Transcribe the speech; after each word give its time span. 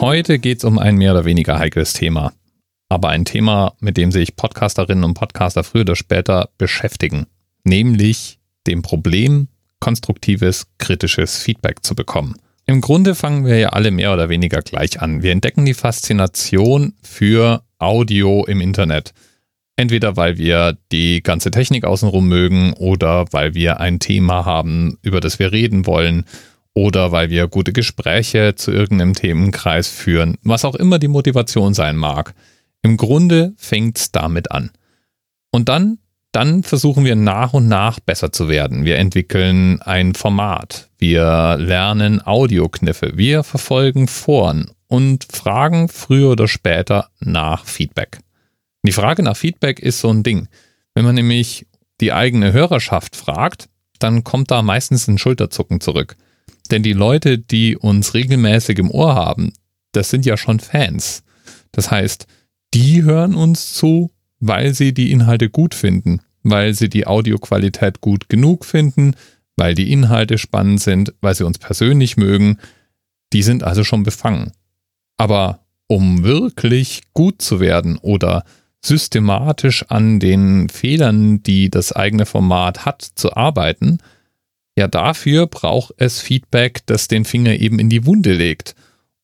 Heute 0.00 0.38
geht 0.38 0.58
es 0.58 0.64
um 0.64 0.78
ein 0.78 0.96
mehr 0.96 1.12
oder 1.12 1.26
weniger 1.26 1.58
heikles 1.58 1.92
Thema, 1.92 2.32
aber 2.88 3.10
ein 3.10 3.26
Thema, 3.26 3.74
mit 3.80 3.98
dem 3.98 4.12
sich 4.12 4.34
Podcasterinnen 4.34 5.04
und 5.04 5.12
Podcaster 5.12 5.62
früher 5.62 5.82
oder 5.82 5.94
später 5.94 6.48
beschäftigen, 6.56 7.26
nämlich 7.64 8.38
dem 8.66 8.80
Problem, 8.80 9.48
konstruktives, 9.78 10.68
kritisches 10.78 11.36
Feedback 11.42 11.84
zu 11.84 11.94
bekommen. 11.94 12.36
Im 12.64 12.80
Grunde 12.80 13.14
fangen 13.14 13.44
wir 13.44 13.58
ja 13.58 13.68
alle 13.70 13.90
mehr 13.90 14.14
oder 14.14 14.30
weniger 14.30 14.62
gleich 14.62 15.02
an. 15.02 15.22
Wir 15.22 15.32
entdecken 15.32 15.66
die 15.66 15.74
Faszination 15.74 16.94
für 17.02 17.62
Audio 17.78 18.46
im 18.46 18.62
Internet. 18.62 19.12
Entweder 19.76 20.16
weil 20.16 20.38
wir 20.38 20.78
die 20.92 21.22
ganze 21.22 21.50
Technik 21.50 21.84
außenrum 21.84 22.26
mögen 22.26 22.72
oder 22.72 23.26
weil 23.32 23.52
wir 23.52 23.80
ein 23.80 23.98
Thema 23.98 24.46
haben, 24.46 24.96
über 25.02 25.20
das 25.20 25.38
wir 25.38 25.52
reden 25.52 25.84
wollen 25.84 26.24
oder 26.74 27.12
weil 27.12 27.30
wir 27.30 27.48
gute 27.48 27.72
Gespräche 27.72 28.54
zu 28.54 28.70
irgendeinem 28.70 29.14
Themenkreis 29.14 29.88
führen, 29.88 30.36
was 30.42 30.64
auch 30.64 30.74
immer 30.74 30.98
die 30.98 31.08
Motivation 31.08 31.74
sein 31.74 31.96
mag. 31.96 32.34
Im 32.82 32.96
Grunde 32.96 33.52
fängt 33.56 33.98
es 33.98 34.12
damit 34.12 34.50
an. 34.50 34.70
Und 35.50 35.68
dann, 35.68 35.98
dann 36.32 36.62
versuchen 36.62 37.04
wir 37.04 37.16
nach 37.16 37.52
und 37.52 37.68
nach 37.68 38.00
besser 38.00 38.32
zu 38.32 38.48
werden. 38.48 38.84
Wir 38.84 38.96
entwickeln 38.96 39.82
ein 39.82 40.14
Format, 40.14 40.88
wir 40.98 41.56
lernen 41.58 42.24
Audiokniffe, 42.24 43.12
wir 43.16 43.42
verfolgen 43.42 44.06
Foren 44.06 44.70
und 44.86 45.26
fragen 45.30 45.88
früher 45.88 46.30
oder 46.30 46.48
später 46.48 47.10
nach 47.20 47.64
Feedback. 47.64 48.20
Die 48.82 48.92
Frage 48.92 49.22
nach 49.22 49.36
Feedback 49.36 49.80
ist 49.80 50.00
so 50.00 50.10
ein 50.10 50.22
Ding. 50.22 50.48
Wenn 50.94 51.04
man 51.04 51.14
nämlich 51.14 51.66
die 52.00 52.12
eigene 52.12 52.52
Hörerschaft 52.52 53.14
fragt, 53.14 53.68
dann 53.98 54.24
kommt 54.24 54.50
da 54.50 54.62
meistens 54.62 55.06
ein 55.06 55.18
Schulterzucken 55.18 55.80
zurück. 55.80 56.16
Denn 56.70 56.82
die 56.82 56.92
Leute, 56.92 57.38
die 57.38 57.76
uns 57.76 58.14
regelmäßig 58.14 58.78
im 58.78 58.90
Ohr 58.90 59.14
haben, 59.14 59.52
das 59.92 60.10
sind 60.10 60.24
ja 60.24 60.36
schon 60.36 60.60
Fans. 60.60 61.22
Das 61.72 61.90
heißt, 61.90 62.26
die 62.74 63.02
hören 63.02 63.34
uns 63.34 63.74
zu, 63.74 64.10
weil 64.38 64.74
sie 64.74 64.94
die 64.94 65.10
Inhalte 65.10 65.50
gut 65.50 65.74
finden, 65.74 66.20
weil 66.42 66.74
sie 66.74 66.88
die 66.88 67.06
Audioqualität 67.06 68.00
gut 68.00 68.28
genug 68.28 68.64
finden, 68.64 69.14
weil 69.56 69.74
die 69.74 69.92
Inhalte 69.92 70.38
spannend 70.38 70.80
sind, 70.80 71.12
weil 71.20 71.34
sie 71.34 71.44
uns 71.44 71.58
persönlich 71.58 72.16
mögen. 72.16 72.58
Die 73.32 73.42
sind 73.42 73.64
also 73.64 73.84
schon 73.84 74.04
befangen. 74.04 74.52
Aber 75.18 75.60
um 75.86 76.22
wirklich 76.22 77.02
gut 77.12 77.42
zu 77.42 77.60
werden 77.60 77.98
oder 77.98 78.44
systematisch 78.82 79.84
an 79.88 80.20
den 80.20 80.68
Fehlern, 80.68 81.42
die 81.42 81.68
das 81.68 81.92
eigene 81.92 82.24
Format 82.24 82.86
hat, 82.86 83.02
zu 83.02 83.34
arbeiten, 83.36 83.98
ja, 84.76 84.88
dafür 84.88 85.46
braucht 85.46 85.94
es 85.98 86.20
Feedback, 86.20 86.80
das 86.86 87.08
den 87.08 87.24
Finger 87.24 87.52
eben 87.52 87.78
in 87.78 87.90
die 87.90 88.06
Wunde 88.06 88.32
legt 88.32 88.74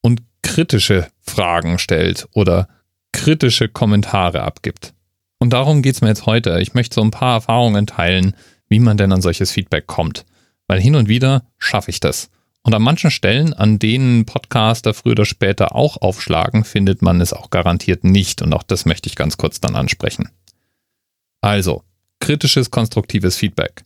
und 0.03 0.23
kritische 0.43 1.09
Fragen 1.23 1.79
stellt 1.79 2.29
oder 2.33 2.69
kritische 3.13 3.69
Kommentare 3.69 4.43
abgibt. 4.43 4.93
Und 5.39 5.53
darum 5.53 5.83
geht 5.83 5.95
es 5.95 6.01
mir 6.01 6.09
jetzt 6.09 6.27
heute. 6.27 6.61
Ich 6.61 6.75
möchte 6.75 6.95
so 6.95 7.03
ein 7.03 7.11
paar 7.11 7.35
Erfahrungen 7.35 7.87
teilen, 7.87 8.35
wie 8.69 8.81
man 8.81 8.97
denn 8.97 9.13
an 9.13 9.23
solches 9.23 9.51
Feedback 9.51 9.87
kommt. 9.87 10.25
Weil 10.67 10.81
hin 10.81 10.97
und 10.97 11.09
wieder 11.09 11.45
schaffe 11.59 11.91
ich 11.91 12.01
das. 12.01 12.31
Und 12.63 12.75
an 12.75 12.83
manchen 12.83 13.13
Stellen, 13.13 13.55
an 13.55 13.79
denen 13.79 14.27
Podcaster 14.27 14.93
früher 14.93 15.13
oder 15.13 15.25
später 15.25 15.77
auch 15.77 16.03
aufschlagen, 16.03 16.65
findet 16.65 17.01
man 17.01 17.21
es 17.21 17.33
auch 17.33 17.51
garantiert 17.51 18.03
nicht. 18.03 18.43
Und 18.43 18.53
auch 18.53 18.65
das 18.65 18.87
möchte 18.87 19.09
ich 19.09 19.15
ganz 19.15 19.37
kurz 19.37 19.61
dann 19.61 19.77
ansprechen. 19.77 20.31
Also, 21.41 21.85
kritisches, 22.19 22.71
konstruktives 22.73 23.37
Feedback 23.37 23.85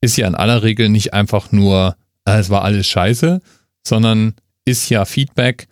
ist 0.00 0.16
ja 0.16 0.26
in 0.26 0.34
aller 0.34 0.62
Regel 0.62 0.88
nicht 0.88 1.12
einfach 1.12 1.52
nur, 1.52 1.96
äh, 2.24 2.38
es 2.38 2.50
war 2.50 2.62
alles 2.62 2.86
scheiße, 2.86 3.40
sondern 3.86 4.34
ist 4.64 4.88
ja 4.88 5.04
Feedback, 5.04 5.68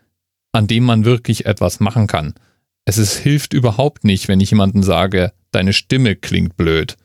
an 0.53 0.67
dem 0.67 0.85
man 0.85 1.05
wirklich 1.05 1.47
etwas 1.47 1.81
machen 1.81 2.07
kann. 2.07 2.35
Es 2.85 2.98
ist, 2.98 3.17
hilft 3.19 3.52
überhaupt 3.52 4.05
nicht, 4.05 4.29
wenn 4.29 4.41
ich 4.41 4.51
jemandem 4.51 4.83
sage, 4.83 5.33
deine 5.51 5.73
Stimme 5.73 6.17
klingt 6.17 6.57
blöd, 6.57 6.97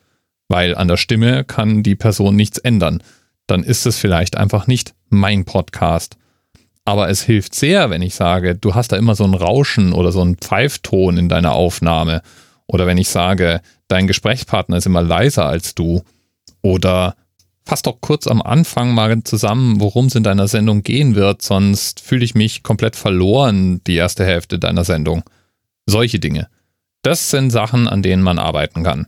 weil 0.48 0.74
an 0.74 0.88
der 0.88 0.96
Stimme 0.96 1.44
kann 1.44 1.82
die 1.82 1.94
Person 1.94 2.36
nichts 2.36 2.58
ändern. 2.58 3.02
Dann 3.46 3.62
ist 3.62 3.86
es 3.86 3.98
vielleicht 3.98 4.36
einfach 4.36 4.66
nicht 4.66 4.94
mein 5.08 5.44
Podcast. 5.44 6.16
Aber 6.86 7.08
es 7.08 7.22
hilft 7.22 7.54
sehr, 7.54 7.90
wenn 7.90 8.02
ich 8.02 8.14
sage, 8.14 8.54
du 8.54 8.74
hast 8.74 8.92
da 8.92 8.96
immer 8.96 9.14
so 9.14 9.24
ein 9.24 9.34
Rauschen 9.34 9.92
oder 9.92 10.12
so 10.12 10.22
ein 10.22 10.36
Pfeifton 10.36 11.16
in 11.16 11.28
deiner 11.28 11.52
Aufnahme. 11.52 12.22
Oder 12.66 12.86
wenn 12.86 12.98
ich 12.98 13.08
sage, 13.08 13.60
dein 13.88 14.06
Gesprächspartner 14.06 14.76
ist 14.76 14.86
immer 14.86 15.02
leiser 15.02 15.46
als 15.46 15.74
du 15.74 16.02
oder 16.62 17.16
fass 17.64 17.82
doch 17.82 18.00
kurz 18.00 18.26
am 18.26 18.42
Anfang 18.42 18.94
mal 18.94 19.22
zusammen, 19.24 19.80
worum 19.80 20.06
es 20.06 20.14
in 20.14 20.22
deiner 20.22 20.48
Sendung 20.48 20.82
gehen 20.82 21.14
wird, 21.14 21.42
sonst 21.42 22.00
fühle 22.00 22.24
ich 22.24 22.34
mich 22.34 22.62
komplett 22.62 22.96
verloren 22.96 23.82
die 23.84 23.96
erste 23.96 24.24
Hälfte 24.24 24.58
deiner 24.58 24.84
Sendung. 24.84 25.22
Solche 25.86 26.18
Dinge. 26.18 26.48
Das 27.02 27.30
sind 27.30 27.50
Sachen, 27.50 27.88
an 27.88 28.02
denen 28.02 28.22
man 28.22 28.38
arbeiten 28.38 28.82
kann. 28.82 29.06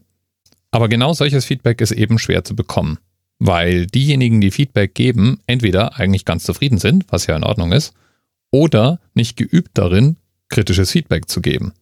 Aber 0.71 0.89
genau 0.89 1.13
solches 1.13 1.45
Feedback 1.45 1.81
ist 1.81 1.93
eben 1.93 2.19
schwer 2.19 2.45
zu 2.45 2.55
bekommen, 2.55 2.99
weil 3.39 3.87
diejenigen, 3.87 4.41
die 4.41 4.51
Feedback 4.51 4.95
geben, 4.95 5.41
entweder 5.47 5.97
eigentlich 5.97 6.25
ganz 6.25 6.45
zufrieden 6.45 6.79
sind, 6.79 7.05
was 7.09 7.27
ja 7.27 7.37
in 7.37 7.45
Ordnung 7.45 7.73
ist, 7.73 7.95
oder 8.51 9.01
nicht 9.15 9.37
geübt 9.37 9.71
darin, 9.75 10.17
kritisches 10.49 10.91
Feedback 10.91 11.29
zu 11.29 11.41
geben. 11.41 11.73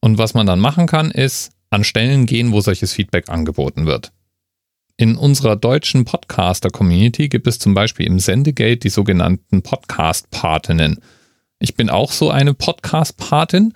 Und 0.00 0.18
was 0.18 0.34
man 0.34 0.46
dann 0.46 0.60
machen 0.60 0.86
kann, 0.86 1.10
ist 1.10 1.52
an 1.70 1.84
Stellen 1.84 2.26
gehen, 2.26 2.52
wo 2.52 2.60
solches 2.60 2.92
Feedback 2.92 3.28
angeboten 3.28 3.86
wird. 3.86 4.12
In 4.98 5.18
unserer 5.18 5.56
deutschen 5.56 6.06
Podcaster-Community 6.06 7.28
gibt 7.28 7.46
es 7.46 7.58
zum 7.58 7.74
Beispiel 7.74 8.06
im 8.06 8.18
Sendegate 8.18 8.78
die 8.78 8.88
sogenannten 8.88 9.60
Podcast-Patinnen. 9.60 11.02
Ich 11.58 11.74
bin 11.74 11.90
auch 11.90 12.10
so 12.10 12.30
eine 12.30 12.54
Podcast-Patin 12.54 13.74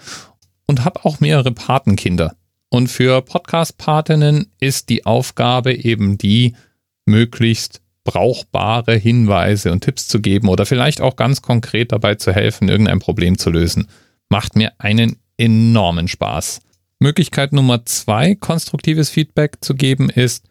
und 0.66 0.84
habe 0.86 1.04
auch 1.04 1.20
mehrere 1.20 1.52
Patenkinder. 1.52 2.36
Und 2.70 2.86
für 2.86 3.20
Podcast-Patinnen 3.20 4.50
ist 4.60 4.88
die 4.88 5.04
Aufgabe 5.04 5.74
eben 5.74 6.16
die, 6.16 6.56
möglichst 7.04 7.82
brauchbare 8.04 8.96
Hinweise 8.96 9.72
und 9.72 9.84
Tipps 9.84 10.08
zu 10.08 10.22
geben 10.22 10.48
oder 10.48 10.64
vielleicht 10.64 11.02
auch 11.02 11.16
ganz 11.16 11.42
konkret 11.42 11.92
dabei 11.92 12.14
zu 12.14 12.32
helfen, 12.32 12.70
irgendein 12.70 12.98
Problem 12.98 13.36
zu 13.36 13.50
lösen. 13.50 13.88
Macht 14.30 14.56
mir 14.56 14.72
einen 14.78 15.18
enormen 15.36 16.08
Spaß. 16.08 16.60
Möglichkeit 16.98 17.52
Nummer 17.52 17.84
zwei, 17.84 18.36
konstruktives 18.36 19.10
Feedback 19.10 19.58
zu 19.60 19.74
geben, 19.74 20.08
ist, 20.08 20.49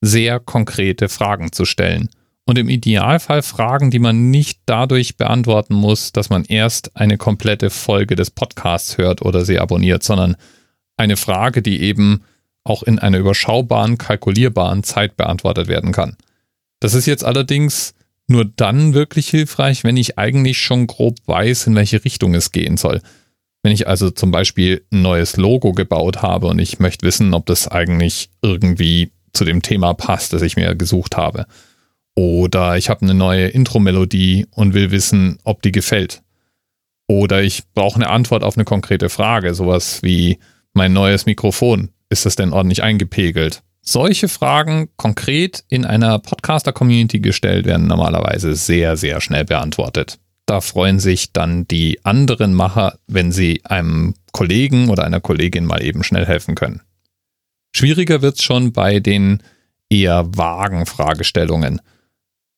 sehr 0.00 0.40
konkrete 0.40 1.08
Fragen 1.08 1.52
zu 1.52 1.64
stellen. 1.64 2.08
Und 2.46 2.58
im 2.58 2.68
Idealfall 2.68 3.42
Fragen, 3.42 3.90
die 3.90 3.98
man 3.98 4.30
nicht 4.30 4.60
dadurch 4.66 5.16
beantworten 5.16 5.74
muss, 5.74 6.12
dass 6.12 6.30
man 6.30 6.44
erst 6.44 6.96
eine 6.96 7.16
komplette 7.16 7.70
Folge 7.70 8.16
des 8.16 8.30
Podcasts 8.30 8.98
hört 8.98 9.22
oder 9.22 9.44
sie 9.44 9.60
abonniert, 9.60 10.02
sondern 10.02 10.36
eine 10.96 11.16
Frage, 11.16 11.62
die 11.62 11.80
eben 11.80 12.22
auch 12.64 12.82
in 12.82 12.98
einer 12.98 13.18
überschaubaren, 13.18 13.98
kalkulierbaren 13.98 14.82
Zeit 14.82 15.16
beantwortet 15.16 15.68
werden 15.68 15.92
kann. 15.92 16.16
Das 16.80 16.94
ist 16.94 17.06
jetzt 17.06 17.24
allerdings 17.24 17.94
nur 18.26 18.44
dann 18.44 18.94
wirklich 18.94 19.28
hilfreich, 19.28 19.84
wenn 19.84 19.96
ich 19.96 20.18
eigentlich 20.18 20.58
schon 20.58 20.86
grob 20.86 21.16
weiß, 21.26 21.66
in 21.66 21.74
welche 21.74 22.04
Richtung 22.04 22.34
es 22.34 22.52
gehen 22.52 22.76
soll. 22.76 23.00
Wenn 23.62 23.72
ich 23.72 23.88
also 23.88 24.10
zum 24.10 24.30
Beispiel 24.30 24.84
ein 24.90 25.02
neues 25.02 25.36
Logo 25.36 25.72
gebaut 25.72 26.22
habe 26.22 26.46
und 26.46 26.58
ich 26.58 26.78
möchte 26.78 27.06
wissen, 27.06 27.34
ob 27.34 27.46
das 27.46 27.68
eigentlich 27.68 28.30
irgendwie 28.40 29.10
zu 29.32 29.44
dem 29.44 29.62
Thema 29.62 29.94
passt, 29.94 30.32
das 30.32 30.42
ich 30.42 30.56
mir 30.56 30.74
gesucht 30.74 31.16
habe. 31.16 31.46
Oder 32.14 32.76
ich 32.76 32.90
habe 32.90 33.02
eine 33.02 33.14
neue 33.14 33.48
Intro-Melodie 33.48 34.46
und 34.50 34.74
will 34.74 34.90
wissen, 34.90 35.38
ob 35.44 35.62
die 35.62 35.72
gefällt. 35.72 36.22
Oder 37.06 37.42
ich 37.42 37.64
brauche 37.74 37.96
eine 37.96 38.10
Antwort 38.10 38.44
auf 38.44 38.56
eine 38.56 38.64
konkrete 38.64 39.08
Frage, 39.08 39.54
sowas 39.54 40.02
wie 40.02 40.38
mein 40.72 40.92
neues 40.92 41.26
Mikrofon, 41.26 41.90
ist 42.08 42.26
das 42.26 42.36
denn 42.36 42.52
ordentlich 42.52 42.82
eingepegelt? 42.82 43.62
Solche 43.82 44.28
Fragen 44.28 44.90
konkret 44.96 45.64
in 45.68 45.84
einer 45.84 46.18
Podcaster-Community 46.18 47.20
gestellt 47.20 47.66
werden 47.66 47.86
normalerweise 47.86 48.54
sehr, 48.54 48.96
sehr 48.96 49.20
schnell 49.20 49.44
beantwortet. 49.44 50.18
Da 50.46 50.60
freuen 50.60 51.00
sich 51.00 51.32
dann 51.32 51.66
die 51.66 52.04
anderen 52.04 52.54
Macher, 52.54 52.98
wenn 53.06 53.32
sie 53.32 53.62
einem 53.64 54.14
Kollegen 54.32 54.90
oder 54.90 55.04
einer 55.04 55.20
Kollegin 55.20 55.64
mal 55.64 55.82
eben 55.82 56.02
schnell 56.02 56.26
helfen 56.26 56.54
können. 56.54 56.82
Schwieriger 57.72 58.22
wird 58.22 58.36
es 58.36 58.42
schon 58.42 58.72
bei 58.72 59.00
den 59.00 59.42
eher 59.88 60.36
vagen 60.36 60.86
Fragestellungen. 60.86 61.80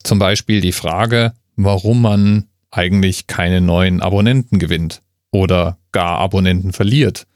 Zum 0.02 0.18
Beispiel 0.18 0.60
die 0.60 0.72
Frage, 0.72 1.32
warum 1.56 2.02
man 2.02 2.48
eigentlich 2.70 3.26
keine 3.26 3.60
neuen 3.60 4.00
Abonnenten 4.00 4.58
gewinnt 4.58 5.02
oder 5.30 5.78
gar 5.92 6.18
Abonnenten 6.18 6.72
verliert. 6.72 7.26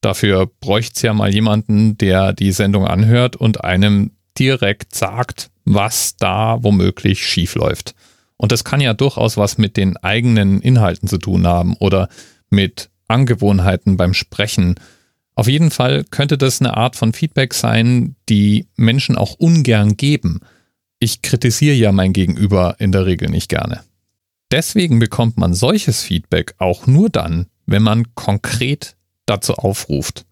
Dafür 0.00 0.50
bräuchte 0.60 0.92
es 0.96 1.02
ja 1.02 1.14
mal 1.14 1.32
jemanden, 1.32 1.96
der 1.96 2.32
die 2.32 2.52
Sendung 2.52 2.86
anhört 2.86 3.36
und 3.36 3.64
einem 3.64 4.10
direkt 4.38 4.94
sagt, 4.94 5.50
was 5.64 6.16
da 6.16 6.62
womöglich 6.62 7.26
schiefläuft. 7.26 7.94
Und 8.36 8.52
das 8.52 8.64
kann 8.64 8.80
ja 8.80 8.92
durchaus 8.92 9.36
was 9.36 9.58
mit 9.58 9.76
den 9.76 9.96
eigenen 9.96 10.60
Inhalten 10.60 11.08
zu 11.08 11.18
tun 11.18 11.46
haben 11.46 11.74
oder 11.78 12.08
mit 12.50 12.90
Angewohnheiten 13.08 13.96
beim 13.96 14.12
Sprechen 14.12 14.74
auf 15.34 15.48
jeden 15.48 15.70
Fall 15.70 16.04
könnte 16.04 16.38
das 16.38 16.60
eine 16.60 16.76
Art 16.76 16.96
von 16.96 17.12
Feedback 17.12 17.54
sein, 17.54 18.16
die 18.28 18.68
Menschen 18.76 19.16
auch 19.16 19.34
ungern 19.34 19.96
geben. 19.96 20.40
Ich 21.00 21.22
kritisiere 21.22 21.74
ja 21.74 21.92
mein 21.92 22.12
Gegenüber 22.12 22.76
in 22.78 22.92
der 22.92 23.06
Regel 23.06 23.28
nicht 23.30 23.48
gerne. 23.48 23.82
deswegen 24.50 25.00
bekommt 25.00 25.36
man 25.36 25.52
solches 25.52 26.02
Feedback 26.02 26.54
auch 26.58 26.86
nur 26.86 27.10
dann, 27.10 27.46
wenn 27.66 27.82
man 27.82 28.14
konkret 28.14 28.96
dazu 29.26 29.54
aufruft. 29.54 30.26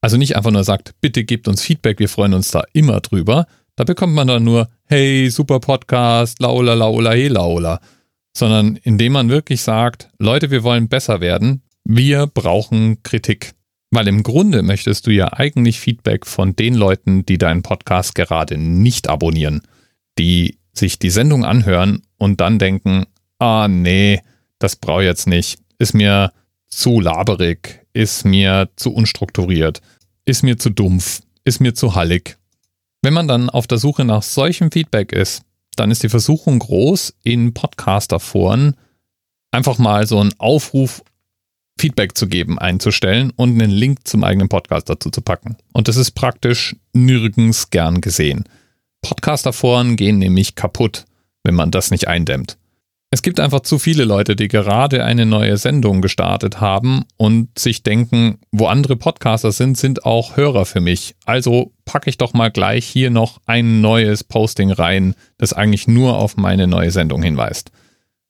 Also 0.00 0.16
nicht 0.16 0.36
einfach 0.36 0.50
nur 0.50 0.64
sagt, 0.64 0.94
bitte 1.00 1.24
gebt 1.24 1.48
uns 1.48 1.62
Feedback, 1.62 1.98
wir 1.98 2.08
freuen 2.08 2.34
uns 2.34 2.50
da 2.50 2.64
immer 2.72 3.00
drüber. 3.00 3.46
Da 3.76 3.84
bekommt 3.84 4.14
man 4.14 4.28
dann 4.28 4.44
nur, 4.44 4.68
hey, 4.86 5.28
super 5.30 5.60
Podcast, 5.60 6.40
laula, 6.40 6.74
laula, 6.74 7.10
hey, 7.12 7.28
laula. 7.28 7.80
Sondern 8.36 8.76
indem 8.76 9.12
man 9.12 9.28
wirklich 9.28 9.62
sagt, 9.62 10.10
Leute, 10.18 10.50
wir 10.50 10.62
wollen 10.62 10.88
besser 10.88 11.20
werden, 11.20 11.62
wir 11.84 12.26
brauchen 12.26 13.02
Kritik. 13.02 13.52
Weil 13.94 14.08
im 14.08 14.24
Grunde 14.24 14.64
möchtest 14.64 15.06
du 15.06 15.12
ja 15.12 15.32
eigentlich 15.34 15.78
Feedback 15.78 16.26
von 16.26 16.56
den 16.56 16.74
Leuten, 16.74 17.24
die 17.24 17.38
deinen 17.38 17.62
Podcast 17.62 18.16
gerade 18.16 18.58
nicht 18.58 19.08
abonnieren, 19.08 19.62
die 20.18 20.58
sich 20.72 20.98
die 20.98 21.10
Sendung 21.10 21.44
anhören 21.44 22.02
und 22.18 22.40
dann 22.40 22.58
denken, 22.58 23.06
ah 23.38 23.68
nee, 23.68 24.20
das 24.58 24.74
brauche 24.74 25.02
ich 25.02 25.06
jetzt 25.06 25.28
nicht, 25.28 25.60
ist 25.78 25.94
mir 25.94 26.32
zu 26.66 26.98
laberig, 26.98 27.86
ist 27.92 28.24
mir 28.24 28.68
zu 28.74 28.92
unstrukturiert, 28.92 29.80
ist 30.24 30.42
mir 30.42 30.58
zu 30.58 30.70
dumpf, 30.70 31.20
ist 31.44 31.60
mir 31.60 31.74
zu 31.74 31.94
hallig. 31.94 32.36
Wenn 33.00 33.14
man 33.14 33.28
dann 33.28 33.48
auf 33.48 33.68
der 33.68 33.78
Suche 33.78 34.04
nach 34.04 34.24
solchem 34.24 34.72
Feedback 34.72 35.12
ist, 35.12 35.42
dann 35.76 35.92
ist 35.92 36.02
die 36.02 36.08
Versuchung 36.08 36.58
groß, 36.58 37.14
in 37.22 37.54
Podcaster-Foren 37.54 38.74
einfach 39.52 39.78
mal 39.78 40.08
so 40.08 40.18
einen 40.18 40.34
Aufruf, 40.38 41.04
Feedback 41.78 42.16
zu 42.16 42.28
geben, 42.28 42.58
einzustellen 42.58 43.32
und 43.36 43.50
einen 43.50 43.70
Link 43.70 44.06
zum 44.06 44.24
eigenen 44.24 44.48
Podcast 44.48 44.88
dazu 44.88 45.10
zu 45.10 45.20
packen. 45.20 45.56
Und 45.72 45.88
das 45.88 45.96
ist 45.96 46.12
praktisch 46.12 46.76
nirgends 46.92 47.70
gern 47.70 48.00
gesehen. 48.00 48.44
Podcaster-Foren 49.02 49.96
gehen 49.96 50.18
nämlich 50.18 50.54
kaputt, 50.54 51.04
wenn 51.42 51.54
man 51.54 51.70
das 51.70 51.90
nicht 51.90 52.08
eindämmt. 52.08 52.56
Es 53.14 53.22
gibt 53.22 53.38
einfach 53.38 53.60
zu 53.60 53.78
viele 53.78 54.04
Leute, 54.04 54.34
die 54.34 54.48
gerade 54.48 55.04
eine 55.04 55.24
neue 55.24 55.56
Sendung 55.56 56.02
gestartet 56.02 56.60
haben 56.60 57.04
und 57.16 57.56
sich 57.56 57.84
denken, 57.84 58.38
wo 58.50 58.66
andere 58.66 58.96
Podcaster 58.96 59.52
sind, 59.52 59.76
sind 59.78 60.04
auch 60.04 60.36
Hörer 60.36 60.64
für 60.64 60.80
mich. 60.80 61.14
Also 61.24 61.70
packe 61.84 62.10
ich 62.10 62.18
doch 62.18 62.32
mal 62.32 62.50
gleich 62.50 62.84
hier 62.84 63.10
noch 63.10 63.40
ein 63.46 63.80
neues 63.80 64.24
Posting 64.24 64.72
rein, 64.72 65.14
das 65.38 65.52
eigentlich 65.52 65.86
nur 65.86 66.18
auf 66.18 66.36
meine 66.36 66.66
neue 66.66 66.90
Sendung 66.90 67.22
hinweist. 67.22 67.70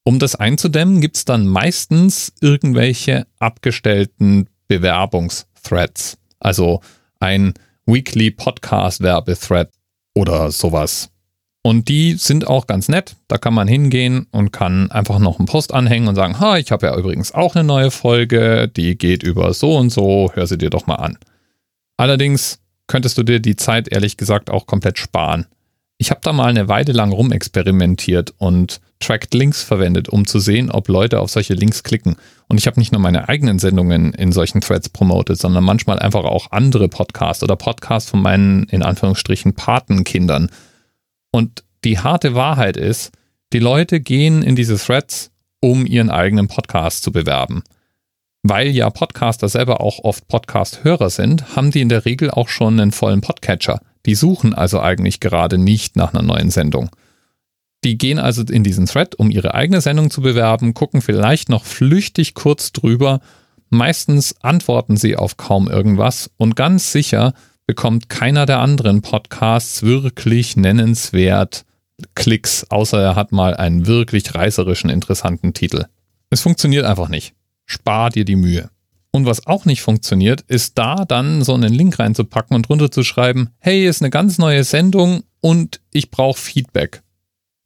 Um 0.05 0.19
das 0.19 0.35
einzudämmen, 0.35 1.01
gibt 1.01 1.17
es 1.17 1.25
dann 1.25 1.47
meistens 1.47 2.33
irgendwelche 2.41 3.27
abgestellten 3.39 4.51
Bewerbungsthreads. 4.69 6.19
Also 6.39 6.83
ein 7.21 7.55
Weekly 7.87 8.31
Podcast 8.31 9.01
Werbethread 9.01 9.71
oder 10.15 10.51
sowas. 10.51 11.11
Und 11.63 11.89
die 11.89 12.15
sind 12.15 12.47
auch 12.47 12.67
ganz 12.67 12.91
nett. 12.91 13.17
Da 13.29 13.39
kann 13.39 13.55
man 13.55 13.67
hingehen 13.67 14.27
und 14.31 14.53
kann 14.53 14.91
einfach 14.91 15.19
noch 15.19 15.39
einen 15.39 15.47
Post 15.47 15.73
anhängen 15.73 16.09
und 16.09 16.15
sagen, 16.15 16.39
ha, 16.39 16.59
ich 16.59 16.71
habe 16.71 16.87
ja 16.87 16.97
übrigens 16.97 17.33
auch 17.33 17.55
eine 17.55 17.65
neue 17.65 17.91
Folge, 17.91 18.69
die 18.69 18.99
geht 18.99 19.23
über 19.23 19.55
so 19.55 19.75
und 19.79 19.89
so, 19.89 20.31
hör 20.35 20.47
sie 20.47 20.59
dir 20.59 20.69
doch 20.69 20.87
mal 20.87 20.97
an. 20.97 21.17
Allerdings 21.97 22.61
könntest 22.87 23.17
du 23.17 23.23
dir 23.23 23.41
die 23.41 23.57
Zeit 23.57 23.89
ehrlich 23.89 24.19
gesagt 24.19 24.51
auch 24.51 24.67
komplett 24.67 24.99
sparen. 24.99 25.47
Ich 26.05 26.11
habe 26.11 26.21
da 26.23 26.35
mal 26.35 26.51
eine 26.51 26.69
Weile 26.69 26.93
lang 26.93 27.13
rumexperimentiert 27.13 28.35
und 28.37 28.83
Tracked 29.01 29.33
Links 29.33 29.63
verwendet, 29.63 30.11
um 30.11 30.27
zu 30.27 30.39
sehen, 30.39 30.71
ob 30.71 30.89
Leute 30.89 31.19
auf 31.19 31.31
solche 31.31 31.55
Links 31.55 31.83
klicken. 31.83 32.17
Und 32.47 32.59
ich 32.59 32.67
habe 32.67 32.79
nicht 32.79 32.93
nur 32.93 33.01
meine 33.01 33.31
eigenen 33.31 33.59
Sendungen 33.59 34.13
in 34.13 34.31
solchen 34.31 34.61
Threads 34.61 34.91
promotet, 34.91 35.39
sondern 35.39 35.65
manchmal 35.65 35.99
einfach 35.99 36.25
auch 36.25 36.53
andere 36.53 36.91
Podcasts 36.91 37.43
oder 37.43 37.57
Podcasts 37.57 38.11
von 38.11 38.21
meinen 38.21 38.65
in 38.65 38.83
Anführungsstrichen 38.83 39.55
Patenkindern 39.55 40.51
und 41.33 41.65
die 41.85 41.99
harte 41.99 42.35
Wahrheit 42.35 42.77
ist, 42.77 43.11
die 43.55 43.59
Leute 43.59 44.01
gehen 44.01 44.43
in 44.43 44.57
diese 44.57 44.77
Threads, 44.77 45.31
um 45.61 45.87
ihren 45.87 46.11
eigenen 46.11 46.49
Podcast 46.49 47.03
zu 47.03 47.13
bewerben. 47.13 47.63
Weil 48.43 48.69
ja 48.69 48.91
Podcaster 48.91 49.49
selber 49.49 49.81
auch 49.81 50.01
oft 50.01 50.29
Podcast-Hörer 50.29 51.09
sind, 51.09 51.57
haben 51.57 51.71
die 51.71 51.81
in 51.81 51.89
der 51.89 52.05
Regel 52.05 52.31
auch 52.31 52.49
schon 52.49 52.79
einen 52.79 52.93
vollen 52.93 53.23
Podcatcher. 53.23 53.81
Die 54.07 54.15
suchen 54.15 54.55
also 54.55 54.81
eigentlich 54.81 55.21
gerade 55.21 55.59
nicht 55.59 55.97
nach 55.97 56.13
einer 56.13 56.23
neuen 56.23 56.51
Sendung. 56.51 56.91
Die 57.85 57.99
gehen 57.99 58.19
also 58.19 58.43
in 58.43 58.65
diesen 58.65 58.87
Thread, 58.87 59.15
um 59.15 59.31
ihre 59.31 59.55
eigene 59.55 59.81
Sendung 59.81 60.11
zu 60.11 60.23
bewerben, 60.23 60.75
gucken 60.75 61.03
vielleicht 61.03 61.49
noch 61.49 61.65
flüchtig 61.65 62.35
kurz 62.35 62.73
drüber. 62.73 63.21
Meistens 63.69 64.37
antworten 64.41 64.97
sie 64.97 65.17
auf 65.17 65.37
kaum 65.37 65.69
irgendwas 65.69 66.31
und 66.37 66.57
ganz 66.57 66.93
sicher 66.93 67.35
bekommt 67.67 68.09
keiner 68.09 68.47
der 68.47 68.61
anderen 68.61 69.03
Podcasts 69.03 69.83
wirklich 69.83 70.57
nennenswert 70.57 71.65
Klicks, 72.15 72.67
außer 72.71 73.01
er 73.01 73.17
hat 73.17 73.33
mal 73.33 73.55
einen 73.55 73.87
wirklich 73.87 74.35
reißerischen, 74.35 74.91
interessanten 74.91 75.55
Titel. 75.55 75.85
Es 76.31 76.41
funktioniert 76.41 76.85
einfach 76.85 77.09
nicht. 77.09 77.35
Spar 77.67 78.11
dir 78.11 78.25
die 78.25 78.37
Mühe. 78.37 78.71
Und 79.15 79.27
was 79.27 79.47
auch 79.47 79.65
nicht 79.65 79.81
funktioniert, 79.81 80.41
ist 80.41 80.77
da 80.77 81.05
dann 81.05 81.45
so 81.45 81.55
einen 81.55 81.73
Link 81.73 82.01
reinzupacken 82.01 82.57
und 82.57 82.69
drunter 82.69 82.91
zu 82.91 83.05
schreiben, 83.05 83.51
hey, 83.61 83.87
ist 83.87 84.03
eine 84.03 84.11
ganz 84.11 84.39
neue 84.39 84.65
Sendung 84.65 85.23
und 85.41 85.81
ich 85.93 86.11
brauche 86.11 86.37
Feedback. 86.37 87.05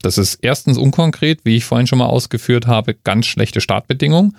Das 0.03 0.19
ist 0.19 0.35
erstens 0.43 0.77
unkonkret, 0.77 1.39
wie 1.45 1.55
ich 1.55 1.65
vorhin 1.65 1.87
schon 1.87 1.97
mal 1.97 2.05
ausgeführt 2.05 2.67
habe, 2.67 2.93
ganz 2.93 3.25
schlechte 3.25 3.61
Startbedingungen. 3.61 4.37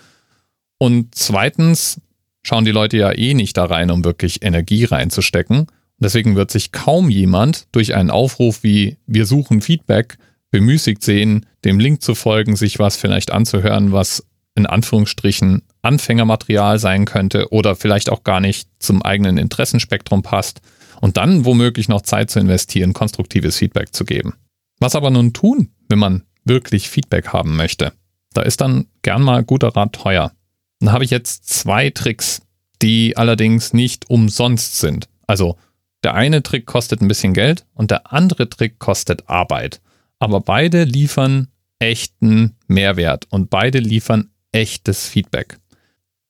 Und 0.78 1.12
zweitens 1.16 2.00
schauen 2.44 2.64
die 2.64 2.70
Leute 2.70 2.98
ja 2.98 3.10
eh 3.10 3.34
nicht 3.34 3.56
da 3.56 3.64
rein, 3.64 3.90
um 3.90 4.04
wirklich 4.04 4.44
Energie 4.44 4.84
reinzustecken. 4.84 5.66
Deswegen 5.98 6.36
wird 6.36 6.52
sich 6.52 6.70
kaum 6.70 7.10
jemand 7.10 7.66
durch 7.72 7.96
einen 7.96 8.12
Aufruf 8.12 8.62
wie 8.62 8.98
wir 9.08 9.26
suchen 9.26 9.62
Feedback 9.62 10.16
bemüßigt 10.52 11.02
sehen, 11.02 11.46
dem 11.64 11.80
Link 11.80 12.02
zu 12.02 12.14
folgen, 12.14 12.54
sich 12.54 12.78
was 12.78 12.96
vielleicht 12.96 13.32
anzuhören, 13.32 13.90
was 13.90 14.24
in 14.54 14.66
Anführungsstrichen 14.66 15.62
Anfängermaterial 15.82 16.78
sein 16.78 17.04
könnte 17.04 17.52
oder 17.52 17.76
vielleicht 17.76 18.10
auch 18.10 18.24
gar 18.24 18.40
nicht 18.40 18.68
zum 18.78 19.02
eigenen 19.02 19.38
Interessenspektrum 19.38 20.22
passt 20.22 20.60
und 21.00 21.16
dann 21.16 21.44
womöglich 21.44 21.88
noch 21.88 22.02
Zeit 22.02 22.30
zu 22.30 22.38
investieren, 22.38 22.92
konstruktives 22.92 23.56
Feedback 23.56 23.94
zu 23.94 24.04
geben. 24.04 24.34
Was 24.78 24.94
aber 24.94 25.10
nun 25.10 25.32
tun, 25.32 25.70
wenn 25.88 25.98
man 25.98 26.24
wirklich 26.44 26.88
Feedback 26.88 27.28
haben 27.28 27.56
möchte? 27.56 27.92
Da 28.32 28.42
ist 28.42 28.60
dann 28.60 28.86
gern 29.02 29.22
mal 29.22 29.42
guter 29.42 29.68
Rat 29.68 29.92
teuer. 29.92 30.32
Dann 30.80 30.92
habe 30.92 31.04
ich 31.04 31.10
jetzt 31.10 31.48
zwei 31.48 31.90
Tricks, 31.90 32.42
die 32.80 33.16
allerdings 33.16 33.72
nicht 33.72 34.08
umsonst 34.08 34.78
sind. 34.78 35.08
Also 35.26 35.56
der 36.02 36.14
eine 36.14 36.42
Trick 36.42 36.66
kostet 36.66 37.02
ein 37.02 37.08
bisschen 37.08 37.34
Geld 37.34 37.66
und 37.74 37.90
der 37.90 38.12
andere 38.12 38.48
Trick 38.48 38.78
kostet 38.78 39.28
Arbeit. 39.28 39.80
Aber 40.18 40.40
beide 40.40 40.84
liefern 40.84 41.48
echten 41.78 42.56
Mehrwert 42.66 43.26
und 43.30 43.50
beide 43.50 43.78
liefern 43.78 44.30
echtes 44.52 45.06
Feedback. 45.06 45.58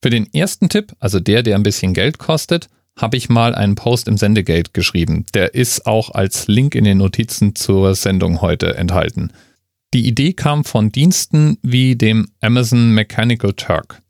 Für 0.03 0.11
den 0.11 0.33
ersten 0.33 0.69
Tipp, 0.69 0.95
also 0.99 1.21
der, 1.21 1.43
der 1.43 1.57
ein 1.57 1.63
bisschen 1.63 1.93
Geld 1.93 2.19
kostet, 2.19 2.69
habe 2.97 3.17
ich 3.17 3.29
mal 3.29 3.55
einen 3.55 3.75
Post 3.75 4.09
im 4.09 4.17
Sendegate 4.17 4.71
geschrieben. 4.73 5.27
Der 5.35 5.55
ist 5.55 5.87
auch 5.87 6.11
als 6.11 6.49
Link 6.49 6.75
in 6.75 6.85
den 6.85 6.99
Notizen 6.99 7.55
zur 7.55 7.95
Sendung 7.95 8.41
heute 8.41 8.77
enthalten. 8.77 9.33
Die 9.93 10.07
Idee 10.07 10.33
kam 10.33 10.65
von 10.65 10.93
Diensten 10.93 11.59
wie 11.63 11.97
dem 11.97 12.29
Amazon 12.41 12.93
Mechanical 12.93 13.53
Turk. 13.55 14.01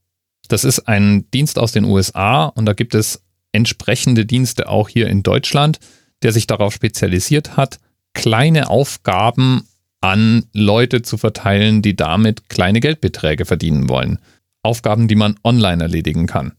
Das 0.48 0.64
ist 0.64 0.80
ein 0.80 1.30
Dienst 1.32 1.58
aus 1.58 1.72
den 1.72 1.84
USA 1.84 2.46
und 2.46 2.66
da 2.66 2.72
gibt 2.72 2.94
es 2.94 3.22
entsprechende 3.52 4.26
Dienste 4.26 4.68
auch 4.68 4.88
hier 4.88 5.08
in 5.08 5.22
Deutschland, 5.22 5.78
der 6.22 6.32
sich 6.32 6.46
darauf 6.46 6.74
spezialisiert 6.74 7.56
hat, 7.56 7.78
kleine 8.14 8.68
Aufgaben 8.68 9.66
an 10.00 10.46
Leute 10.52 11.02
zu 11.02 11.16
verteilen, 11.16 11.82
die 11.82 11.96
damit 11.96 12.48
kleine 12.48 12.80
Geldbeträge 12.80 13.44
verdienen 13.44 13.88
wollen. 13.88 14.18
Aufgaben, 14.62 15.08
die 15.08 15.14
man 15.14 15.36
online 15.44 15.82
erledigen 15.82 16.26
kann. 16.26 16.52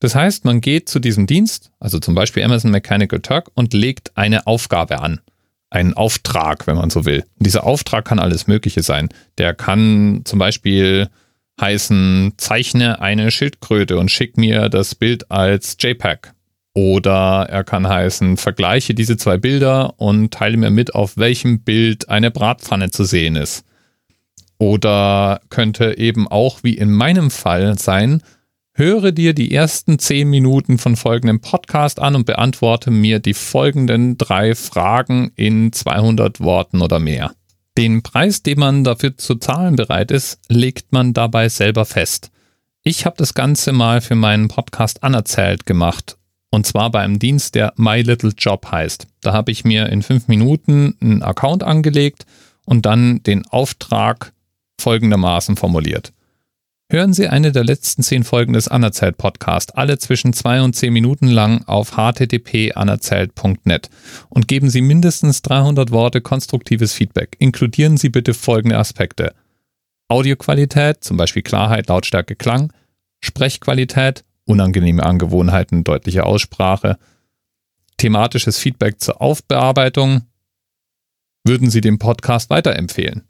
Das 0.00 0.14
heißt, 0.14 0.44
man 0.44 0.60
geht 0.60 0.88
zu 0.88 1.00
diesem 1.00 1.26
Dienst, 1.26 1.72
also 1.80 1.98
zum 1.98 2.14
Beispiel 2.14 2.44
Amazon 2.44 2.70
Mechanical 2.70 3.20
Turk, 3.20 3.50
und 3.54 3.74
legt 3.74 4.16
eine 4.16 4.46
Aufgabe 4.46 5.00
an. 5.00 5.20
Einen 5.70 5.94
Auftrag, 5.94 6.66
wenn 6.66 6.76
man 6.76 6.90
so 6.90 7.04
will. 7.04 7.24
Und 7.38 7.46
dieser 7.46 7.64
Auftrag 7.64 8.04
kann 8.04 8.18
alles 8.18 8.46
Mögliche 8.46 8.82
sein. 8.82 9.08
Der 9.38 9.54
kann 9.54 10.22
zum 10.24 10.38
Beispiel 10.38 11.08
heißen, 11.60 12.34
zeichne 12.36 13.00
eine 13.00 13.30
Schildkröte 13.30 13.98
und 13.98 14.10
schick 14.10 14.36
mir 14.38 14.68
das 14.68 14.94
Bild 14.94 15.30
als 15.30 15.76
JPEG. 15.78 16.32
Oder 16.74 17.46
er 17.50 17.64
kann 17.64 17.88
heißen, 17.88 18.36
vergleiche 18.36 18.94
diese 18.94 19.16
zwei 19.16 19.36
Bilder 19.36 19.98
und 19.98 20.32
teile 20.32 20.56
mir 20.56 20.70
mit, 20.70 20.94
auf 20.94 21.16
welchem 21.16 21.62
Bild 21.62 22.08
eine 22.08 22.30
Bratpfanne 22.30 22.90
zu 22.90 23.04
sehen 23.04 23.34
ist. 23.34 23.64
Oder 24.58 25.40
könnte 25.50 25.98
eben 25.98 26.26
auch 26.28 26.60
wie 26.62 26.74
in 26.74 26.92
meinem 26.92 27.30
Fall 27.30 27.78
sein, 27.78 28.22
höre 28.72 29.12
dir 29.12 29.34
die 29.34 29.52
ersten 29.52 29.98
zehn 29.98 30.28
Minuten 30.28 30.78
von 30.78 30.96
folgendem 30.96 31.40
Podcast 31.40 32.00
an 32.00 32.14
und 32.14 32.26
beantworte 32.26 32.90
mir 32.90 33.18
die 33.18 33.34
folgenden 33.34 34.18
drei 34.18 34.54
Fragen 34.54 35.32
in 35.36 35.72
200 35.72 36.40
Worten 36.40 36.82
oder 36.82 36.98
mehr. 36.98 37.32
Den 37.76 38.02
Preis, 38.02 38.42
den 38.42 38.58
man 38.58 38.82
dafür 38.82 39.16
zu 39.16 39.36
zahlen 39.36 39.76
bereit 39.76 40.10
ist, 40.10 40.40
legt 40.48 40.92
man 40.92 41.12
dabei 41.12 41.48
selber 41.48 41.84
fest. 41.84 42.30
Ich 42.82 43.06
habe 43.06 43.16
das 43.18 43.34
Ganze 43.34 43.72
mal 43.72 44.00
für 44.00 44.14
meinen 44.14 44.48
Podcast 44.48 45.04
anerzählt 45.04 45.66
gemacht. 45.66 46.16
Und 46.50 46.66
zwar 46.66 46.90
bei 46.90 47.00
einem 47.00 47.18
Dienst, 47.18 47.54
der 47.54 47.74
My 47.76 48.00
Little 48.00 48.32
Job 48.36 48.66
heißt. 48.70 49.06
Da 49.20 49.32
habe 49.32 49.52
ich 49.52 49.64
mir 49.64 49.88
in 49.90 50.02
fünf 50.02 50.26
Minuten 50.28 50.96
einen 51.00 51.22
Account 51.22 51.62
angelegt 51.62 52.26
und 52.64 52.86
dann 52.86 53.22
den 53.22 53.46
Auftrag 53.46 54.32
folgendermaßen 54.80 55.56
formuliert. 55.56 56.12
Hören 56.90 57.12
Sie 57.12 57.28
eine 57.28 57.52
der 57.52 57.64
letzten 57.64 58.02
zehn 58.02 58.24
Folgen 58.24 58.54
des 58.54 58.66
Anerzählt 58.66 59.18
Podcast, 59.18 59.76
alle 59.76 59.98
zwischen 59.98 60.32
zwei 60.32 60.62
und 60.62 60.74
zehn 60.74 60.94
Minuten 60.94 61.28
lang 61.28 61.62
auf 61.64 61.98
http://anerzählt.net 61.98 63.90
und 64.30 64.48
geben 64.48 64.70
Sie 64.70 64.80
mindestens 64.80 65.42
300 65.42 65.90
Worte 65.90 66.22
konstruktives 66.22 66.94
Feedback. 66.94 67.36
Inkludieren 67.38 67.98
Sie 67.98 68.08
bitte 68.08 68.32
folgende 68.32 68.78
Aspekte. 68.78 69.34
Audioqualität, 70.08 71.04
zum 71.04 71.18
Beispiel 71.18 71.42
Klarheit, 71.42 71.88
Lautstärke, 71.88 72.36
Klang, 72.36 72.72
Sprechqualität, 73.20 74.24
unangenehme 74.46 75.04
Angewohnheiten, 75.04 75.84
deutliche 75.84 76.24
Aussprache, 76.24 76.96
thematisches 77.98 78.58
Feedback 78.58 78.98
zur 78.98 79.20
Aufbearbeitung. 79.20 80.22
Würden 81.44 81.68
Sie 81.68 81.82
den 81.82 81.98
Podcast 81.98 82.48
weiterempfehlen? 82.48 83.24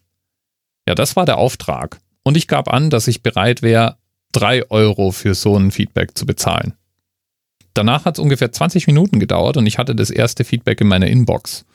Ja, 0.88 0.94
das 0.94 1.16
war 1.16 1.26
der 1.26 1.36
Auftrag. 1.36 2.00
Und 2.22 2.38
ich 2.38 2.48
gab 2.48 2.72
an, 2.72 2.88
dass 2.88 3.08
ich 3.08 3.22
bereit 3.22 3.60
wäre, 3.60 3.98
drei 4.32 4.70
Euro 4.70 5.10
für 5.10 5.34
so 5.34 5.54
ein 5.54 5.70
Feedback 5.70 6.16
zu 6.16 6.24
bezahlen. 6.24 6.72
Danach 7.74 8.06
hat 8.06 8.14
es 8.14 8.22
ungefähr 8.24 8.52
20 8.52 8.86
Minuten 8.86 9.20
gedauert 9.20 9.58
und 9.58 9.66
ich 9.66 9.76
hatte 9.76 9.94
das 9.94 10.08
erste 10.08 10.44
Feedback 10.44 10.80
in 10.80 10.88
meiner 10.88 11.08
Inbox. 11.08 11.66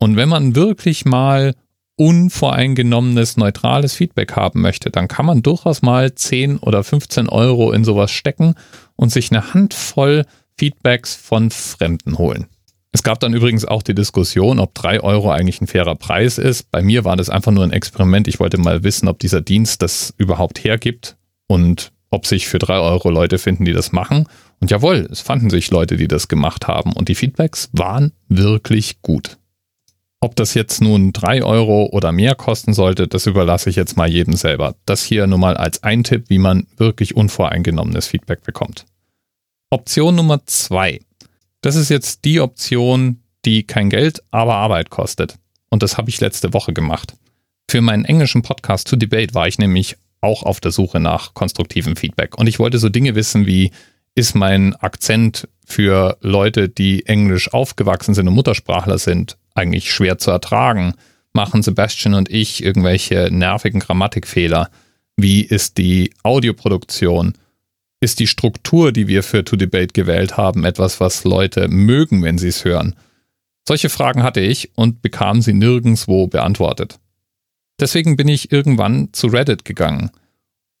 Und 0.00 0.16
wenn 0.16 0.28
man 0.28 0.56
wirklich 0.56 1.04
mal 1.04 1.54
unvoreingenommenes, 1.94 3.36
neutrales 3.36 3.94
Feedback 3.94 4.34
haben 4.34 4.60
möchte, 4.60 4.90
dann 4.90 5.06
kann 5.06 5.24
man 5.24 5.40
durchaus 5.42 5.80
mal 5.80 6.12
10 6.12 6.56
oder 6.58 6.82
15 6.82 7.28
Euro 7.28 7.70
in 7.70 7.84
sowas 7.84 8.10
stecken 8.10 8.56
und 8.96 9.12
sich 9.12 9.30
eine 9.30 9.54
Handvoll 9.54 10.24
Feedbacks 10.56 11.14
von 11.14 11.52
Fremden 11.52 12.18
holen. 12.18 12.48
Es 12.98 13.04
gab 13.04 13.20
dann 13.20 13.32
übrigens 13.32 13.64
auch 13.64 13.84
die 13.84 13.94
Diskussion, 13.94 14.58
ob 14.58 14.74
drei 14.74 15.00
Euro 15.00 15.30
eigentlich 15.30 15.60
ein 15.60 15.68
fairer 15.68 15.94
Preis 15.94 16.36
ist. 16.36 16.68
Bei 16.72 16.82
mir 16.82 17.04
war 17.04 17.14
das 17.14 17.30
einfach 17.30 17.52
nur 17.52 17.62
ein 17.62 17.70
Experiment. 17.70 18.26
Ich 18.26 18.40
wollte 18.40 18.58
mal 18.58 18.82
wissen, 18.82 19.06
ob 19.06 19.20
dieser 19.20 19.40
Dienst 19.40 19.82
das 19.82 20.12
überhaupt 20.16 20.64
hergibt 20.64 21.16
und 21.46 21.92
ob 22.10 22.26
sich 22.26 22.48
für 22.48 22.58
drei 22.58 22.80
Euro 22.80 23.08
Leute 23.10 23.38
finden, 23.38 23.64
die 23.64 23.72
das 23.72 23.92
machen. 23.92 24.26
Und 24.58 24.72
jawohl, 24.72 25.08
es 25.12 25.20
fanden 25.20 25.48
sich 25.48 25.70
Leute, 25.70 25.96
die 25.96 26.08
das 26.08 26.26
gemacht 26.26 26.66
haben. 26.66 26.92
Und 26.92 27.08
die 27.08 27.14
Feedbacks 27.14 27.70
waren 27.72 28.10
wirklich 28.26 29.00
gut. 29.00 29.38
Ob 30.18 30.34
das 30.34 30.54
jetzt 30.54 30.80
nun 30.80 31.12
drei 31.12 31.44
Euro 31.44 31.90
oder 31.92 32.10
mehr 32.10 32.34
kosten 32.34 32.72
sollte, 32.72 33.06
das 33.06 33.26
überlasse 33.26 33.70
ich 33.70 33.76
jetzt 33.76 33.96
mal 33.96 34.10
jedem 34.10 34.34
selber. 34.34 34.74
Das 34.86 35.04
hier 35.04 35.28
nur 35.28 35.38
mal 35.38 35.56
als 35.56 35.84
ein 35.84 36.02
Tipp, 36.02 36.24
wie 36.30 36.38
man 36.38 36.66
wirklich 36.76 37.14
unvoreingenommenes 37.14 38.08
Feedback 38.08 38.42
bekommt. 38.42 38.86
Option 39.70 40.16
Nummer 40.16 40.44
zwei 40.46 40.98
das 41.60 41.76
ist 41.76 41.88
jetzt 41.88 42.24
die 42.24 42.40
Option, 42.40 43.22
die 43.44 43.64
kein 43.66 43.90
Geld, 43.90 44.22
aber 44.30 44.54
Arbeit 44.54 44.90
kostet. 44.90 45.36
Und 45.70 45.82
das 45.82 45.98
habe 45.98 46.10
ich 46.10 46.20
letzte 46.20 46.52
Woche 46.52 46.72
gemacht. 46.72 47.14
Für 47.70 47.80
meinen 47.80 48.04
englischen 48.04 48.42
Podcast 48.42 48.88
To 48.88 48.96
Debate 48.96 49.34
war 49.34 49.48
ich 49.48 49.58
nämlich 49.58 49.96
auch 50.20 50.42
auf 50.42 50.60
der 50.60 50.70
Suche 50.70 51.00
nach 51.00 51.34
konstruktivem 51.34 51.96
Feedback. 51.96 52.36
Und 52.38 52.46
ich 52.46 52.58
wollte 52.58 52.78
so 52.78 52.88
Dinge 52.88 53.14
wissen 53.14 53.46
wie, 53.46 53.70
ist 54.14 54.34
mein 54.34 54.74
Akzent 54.76 55.48
für 55.64 56.16
Leute, 56.20 56.68
die 56.68 57.06
englisch 57.06 57.52
aufgewachsen 57.52 58.14
sind 58.14 58.26
und 58.26 58.34
Muttersprachler 58.34 58.98
sind, 58.98 59.36
eigentlich 59.54 59.92
schwer 59.92 60.18
zu 60.18 60.30
ertragen? 60.30 60.94
Machen 61.32 61.62
Sebastian 61.62 62.14
und 62.14 62.30
ich 62.30 62.64
irgendwelche 62.64 63.28
nervigen 63.30 63.80
Grammatikfehler? 63.80 64.70
Wie 65.16 65.42
ist 65.42 65.78
die 65.78 66.12
Audioproduktion? 66.22 67.34
Ist 68.00 68.20
die 68.20 68.26
Struktur, 68.26 68.92
die 68.92 69.08
wir 69.08 69.22
für 69.22 69.44
To 69.44 69.56
Debate 69.56 69.92
gewählt 69.92 70.36
haben, 70.36 70.64
etwas, 70.64 71.00
was 71.00 71.24
Leute 71.24 71.68
mögen, 71.68 72.22
wenn 72.22 72.38
sie 72.38 72.48
es 72.48 72.64
hören? 72.64 72.94
Solche 73.66 73.88
Fragen 73.88 74.22
hatte 74.22 74.40
ich 74.40 74.70
und 74.76 75.02
bekam 75.02 75.42
sie 75.42 75.52
nirgendwo 75.52 76.26
beantwortet. 76.26 77.00
Deswegen 77.80 78.16
bin 78.16 78.28
ich 78.28 78.52
irgendwann 78.52 79.12
zu 79.12 79.26
Reddit 79.26 79.64
gegangen. 79.64 80.10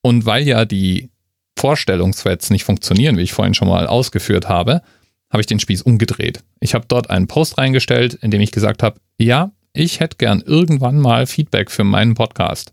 Und 0.00 0.26
weil 0.26 0.46
ja 0.46 0.64
die 0.64 1.10
Vorstellungsthreads 1.58 2.50
nicht 2.50 2.64
funktionieren, 2.64 3.16
wie 3.18 3.22
ich 3.22 3.32
vorhin 3.32 3.54
schon 3.54 3.68
mal 3.68 3.86
ausgeführt 3.86 4.48
habe, 4.48 4.82
habe 5.30 5.40
ich 5.40 5.46
den 5.46 5.60
Spieß 5.60 5.82
umgedreht. 5.82 6.42
Ich 6.60 6.74
habe 6.74 6.86
dort 6.88 7.10
einen 7.10 7.26
Post 7.26 7.58
reingestellt, 7.58 8.14
in 8.14 8.30
dem 8.30 8.40
ich 8.40 8.52
gesagt 8.52 8.82
habe, 8.82 9.00
ja, 9.18 9.52
ich 9.72 10.00
hätte 10.00 10.16
gern 10.16 10.40
irgendwann 10.40 10.98
mal 10.98 11.26
Feedback 11.26 11.70
für 11.70 11.84
meinen 11.84 12.14
Podcast. 12.14 12.72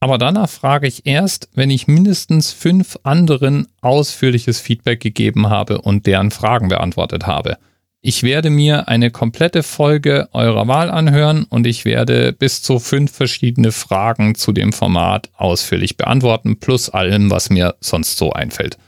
Aber 0.00 0.16
danach 0.16 0.48
frage 0.48 0.86
ich 0.86 1.04
erst, 1.04 1.50
wenn 1.54 1.68
ich 1.68 1.86
mindestens 1.86 2.52
fünf 2.52 2.98
anderen 3.02 3.68
ausführliches 3.82 4.58
Feedback 4.58 5.00
gegeben 5.00 5.50
habe 5.50 5.82
und 5.82 6.06
deren 6.06 6.30
Fragen 6.30 6.68
beantwortet 6.68 7.26
habe. 7.26 7.58
Ich 8.02 8.22
werde 8.22 8.48
mir 8.48 8.88
eine 8.88 9.10
komplette 9.10 9.62
Folge 9.62 10.30
eurer 10.32 10.66
Wahl 10.66 10.90
anhören 10.90 11.44
und 11.44 11.66
ich 11.66 11.84
werde 11.84 12.32
bis 12.32 12.62
zu 12.62 12.78
fünf 12.78 13.12
verschiedene 13.12 13.72
Fragen 13.72 14.34
zu 14.34 14.52
dem 14.52 14.72
Format 14.72 15.28
ausführlich 15.34 15.98
beantworten, 15.98 16.58
plus 16.58 16.88
allem, 16.88 17.30
was 17.30 17.50
mir 17.50 17.74
sonst 17.80 18.16
so 18.16 18.32
einfällt. 18.32 18.78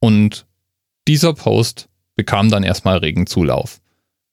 Und 0.00 0.44
dieser 1.08 1.32
Post 1.32 1.88
bekam 2.14 2.50
dann 2.50 2.62
erstmal 2.62 2.98
regen 2.98 3.26
Zulauf. 3.26 3.80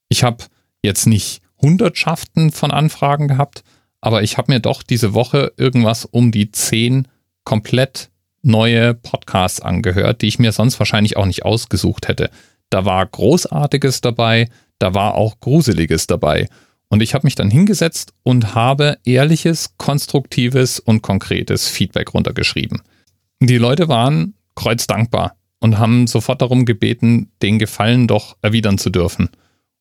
Ich 0.09 0.25
habe 0.25 0.43
jetzt 0.81 1.07
nicht 1.07 1.41
Hundertschaften 1.61 2.51
von 2.51 2.71
Anfragen 2.71 3.29
gehabt, 3.29 3.63
aber 4.03 4.21
ich 4.21 4.37
habe 4.37 4.51
mir 4.51 4.59
doch 4.59 4.83
diese 4.83 5.13
Woche 5.13 5.53
irgendwas 5.55 6.03
um 6.03 6.33
die 6.33 6.51
zehn 6.51 7.07
komplett 7.45 8.09
neue 8.41 8.93
Podcasts 8.95 9.61
angehört, 9.61 10.21
die 10.21 10.27
ich 10.27 10.39
mir 10.39 10.51
sonst 10.51 10.77
wahrscheinlich 10.77 11.15
auch 11.15 11.25
nicht 11.25 11.45
ausgesucht 11.45 12.09
hätte. 12.09 12.29
Da 12.69 12.83
war 12.83 13.05
Großartiges 13.05 14.01
dabei, 14.01 14.49
da 14.77 14.93
war 14.93 15.15
auch 15.15 15.39
Gruseliges 15.39 16.05
dabei. 16.05 16.49
Und 16.89 17.01
ich 17.01 17.13
habe 17.13 17.25
mich 17.25 17.35
dann 17.35 17.49
hingesetzt 17.49 18.13
und 18.23 18.53
habe 18.53 18.97
ehrliches, 19.05 19.77
konstruktives 19.77 20.81
und 20.81 21.01
konkretes 21.01 21.69
Feedback 21.69 22.13
runtergeschrieben. 22.13 22.81
Die 23.39 23.57
Leute 23.57 23.87
waren 23.87 24.33
kreuzdankbar 24.55 25.37
und 25.61 25.79
haben 25.79 26.07
sofort 26.07 26.41
darum 26.41 26.65
gebeten, 26.65 27.31
den 27.41 27.57
Gefallen 27.57 28.09
doch 28.09 28.35
erwidern 28.41 28.77
zu 28.77 28.89
dürfen. 28.89 29.29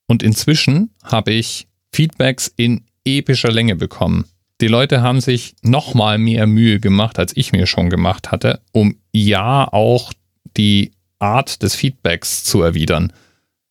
Und 0.06 0.22
inzwischen 0.22 0.94
habe 1.02 1.32
ich 1.32 1.66
Feedbacks 1.92 2.46
in 2.54 2.84
epischer 3.04 3.50
Länge 3.50 3.76
bekommen. 3.76 4.26
Die 4.60 4.68
Leute 4.68 5.02
haben 5.02 5.20
sich 5.20 5.56
nochmal 5.62 6.18
mehr 6.18 6.46
Mühe 6.46 6.78
gemacht, 6.78 7.18
als 7.18 7.36
ich 7.36 7.52
mir 7.52 7.66
schon 7.66 7.90
gemacht 7.90 8.30
hatte, 8.30 8.60
um 8.70 8.96
ja 9.12 9.66
auch 9.72 10.12
die 10.56 10.92
Art 11.18 11.62
des 11.62 11.74
Feedbacks 11.74 12.44
zu 12.44 12.62
erwidern. 12.62 13.12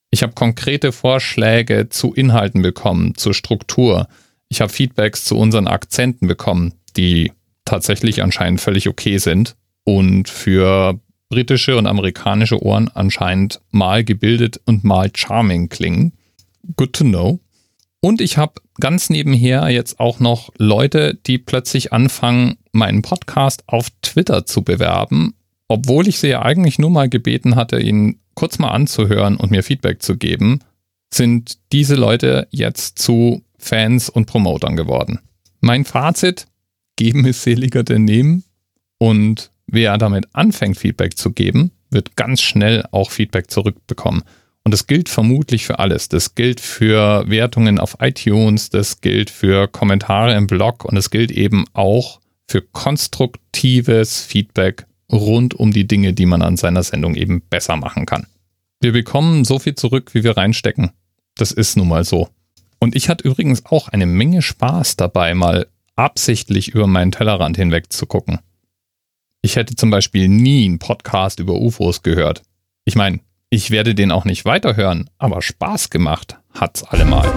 Ich 0.10 0.24
habe 0.24 0.34
konkrete 0.34 0.92
Vorschläge 0.92 1.88
zu 1.90 2.14
Inhalten 2.14 2.62
bekommen, 2.62 3.16
zur 3.16 3.34
Struktur. 3.34 4.08
Ich 4.50 4.60
habe 4.60 4.72
Feedbacks 4.72 5.24
zu 5.24 5.38
unseren 5.38 5.68
Akzenten 5.68 6.28
bekommen, 6.28 6.74
die 6.98 7.32
tatsächlich 7.64 8.22
anscheinend 8.22 8.60
völlig 8.60 8.90
okay 8.90 9.18
sind 9.18 9.56
und 9.86 10.28
für 10.28 11.00
britische 11.30 11.78
und 11.78 11.88
amerikanische 11.88 12.62
Ohren 12.62 12.90
anscheinend 12.90 13.62
mal 13.72 14.04
gebildet 14.04 14.60
und 14.66 14.84
mal 14.84 15.10
charming 15.16 15.70
klingen. 15.70 16.12
Good 16.76 16.94
to 16.94 17.06
know. 17.06 17.40
Und 18.02 18.20
ich 18.20 18.38
habe 18.38 18.56
ganz 18.80 19.12
nebenher 19.12 19.70
jetzt 19.70 20.00
auch 20.00 20.20
noch 20.20 20.50
Leute, 20.58 21.14
die 21.28 21.38
plötzlich 21.38 21.94
anfangen, 21.94 22.58
meinen 22.72 23.04
Podcast 23.04 23.64
auf 23.68 23.90
Twitter 24.02 24.46
zu 24.46 24.64
bewerben, 24.64 25.36
obwohl 25.68 26.08
ich 26.08 26.20
sie 26.20 26.30
ja 26.30 26.42
eigentlich 26.42 26.80
nur 26.80 26.90
mal 26.90 27.10
gebeten 27.10 27.56
hatte, 27.56 27.80
ihn 27.80 28.20
kurz 28.34 28.58
mal 28.58 28.72
anzuhören 28.72 29.38
und 29.38 29.52
mir 29.52 29.64
Feedback 29.64 30.02
zu 30.02 30.18
geben, 30.18 30.60
sind 31.14 31.60
diese 31.72 31.96
Leute 31.96 32.48
jetzt 32.50 32.98
zu 32.98 33.44
Fans 33.60 34.10
und 34.10 34.26
Promotern 34.26 34.76
geworden. 34.76 35.20
Mein 35.60 35.86
Fazit, 35.86 36.48
geben 36.96 37.26
ist 37.26 37.44
seliger 37.44 37.84
denn 37.84 38.06
nehmen 38.06 38.44
und 38.98 39.52
wer 39.68 39.98
damit 39.98 40.28
anfängt, 40.34 40.78
Feedback 40.78 41.18
zu 41.18 41.32
geben, 41.32 41.72
wird 41.92 42.16
ganz 42.16 42.42
schnell 42.42 42.84
auch 42.92 43.12
Feedback 43.12 43.52
zurückbekommen. 43.52 44.24
Und 44.64 44.72
das 44.72 44.88
gilt 44.88 45.10
vermutlich 45.10 45.66
für 45.66 45.80
alles. 45.80 46.08
Das 46.08 46.36
gilt 46.36 46.60
für 46.60 47.28
Wertungen 47.28 47.80
auf 47.80 47.98
iTunes, 48.00 48.70
das 48.70 49.02
gilt 49.02 49.30
für 49.30 49.68
Kommentare 49.68 50.36
im 50.36 50.48
Blog 50.48 50.86
und 50.86 50.98
es 50.98 51.10
gilt 51.10 51.32
eben 51.32 51.66
auch 51.74 52.20
für 52.48 52.62
konstruktives 52.62 54.22
Feedback 54.22 54.86
rund 55.12 55.54
um 55.54 55.72
die 55.72 55.88
Dinge, 55.88 56.14
die 56.14 56.26
man 56.26 56.42
an 56.42 56.58
seiner 56.58 56.84
Sendung 56.84 57.16
eben 57.16 57.42
besser 57.42 57.76
machen 57.76 58.06
kann. 58.06 58.28
Wir 58.82 58.92
bekommen 58.92 59.46
so 59.46 59.60
viel 59.60 59.76
zurück, 59.76 60.14
wie 60.14 60.24
wir 60.24 60.38
reinstecken. 60.38 60.92
Das 61.36 61.52
ist 61.52 61.78
nun 61.78 61.88
mal 61.88 62.04
so. 62.04 62.30
Und 62.80 62.96
ich 62.96 63.10
hatte 63.10 63.28
übrigens 63.28 63.66
auch 63.66 63.90
eine 63.90 64.06
Menge 64.06 64.42
Spaß 64.42 64.96
dabei, 64.96 65.34
mal 65.36 65.68
absichtlich 65.96 66.70
über 66.70 66.88
meinen 66.88 67.12
Tellerrand 67.12 67.58
hinweg 67.58 67.92
zu 67.94 68.06
gucken. 68.06 68.40
Ich 69.42 69.56
hätte 69.56 69.76
zum 69.76 69.90
Beispiel 69.90 70.28
nie 70.28 70.66
einen 70.66 70.80
Podcast 70.80 71.40
über 71.40 71.54
UFOs 71.54 72.04
gehört. 72.04 72.44
Ich 72.86 72.96
meine, 72.96 73.20
ich 73.54 73.70
werde 73.70 73.94
den 73.94 74.12
auch 74.12 74.24
nicht 74.24 74.46
weiterhören, 74.46 75.10
aber 75.20 75.42
Spaß 75.42 75.90
gemacht 75.90 76.40
hat's 76.54 76.84
allemal. 76.84 77.30